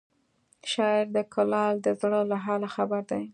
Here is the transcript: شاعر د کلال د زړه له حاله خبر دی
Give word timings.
شاعر 0.71 1.05
د 1.15 1.17
کلال 1.33 1.75
د 1.85 1.87
زړه 2.01 2.19
له 2.31 2.37
حاله 2.43 2.67
خبر 2.75 3.01
دی 3.11 3.23